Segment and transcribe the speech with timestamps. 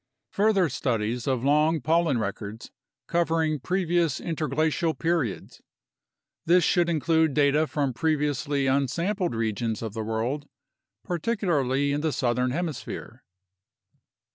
[0.31, 2.71] Further studies of long pollen records
[3.05, 5.61] covering previous interglacial periods.
[6.43, 10.49] This should include data from previously unsampled regions of the world,
[11.03, 13.23] particularly in the southern hemisphere.